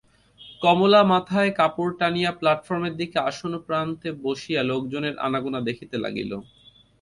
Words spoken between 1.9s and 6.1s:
টানিয়া প্ল্যাটফর্মের দিকের আসনপ্রান্তে বসিয়া লোকজনের আনাগোনা দেখিতে